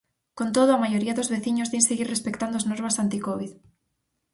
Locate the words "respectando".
2.13-2.55